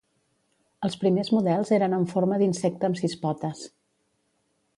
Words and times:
Els 0.87 0.95
primers 1.03 1.29
models 1.35 1.73
eren 1.77 1.93
amb 1.99 2.11
forma 2.15 2.41
d'insecte 2.43 2.89
amb 2.91 3.01
sis 3.03 3.19
potes. 3.27 3.63